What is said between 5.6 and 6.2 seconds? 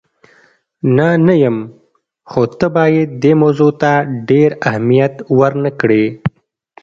نه کړې.